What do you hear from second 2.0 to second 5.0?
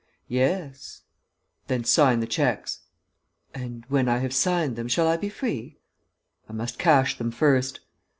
the cheques." "And, when I have signed them,